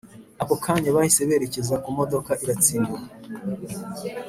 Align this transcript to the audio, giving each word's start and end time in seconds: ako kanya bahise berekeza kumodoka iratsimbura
ako 0.41 0.55
kanya 0.63 0.89
bahise 0.95 1.21
berekeza 1.29 1.75
kumodoka 1.83 2.31
iratsimbura 2.43 3.05